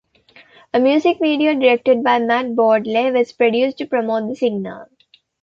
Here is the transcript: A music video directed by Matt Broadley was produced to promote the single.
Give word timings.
A 0.73 0.79
music 0.79 1.19
video 1.21 1.53
directed 1.53 2.03
by 2.03 2.17
Matt 2.17 2.55
Broadley 2.55 3.13
was 3.13 3.31
produced 3.33 3.77
to 3.77 3.85
promote 3.85 4.27
the 4.27 4.35
single. 4.35 4.87